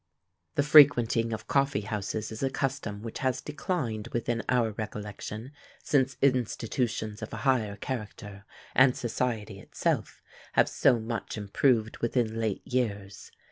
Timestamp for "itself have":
9.59-10.67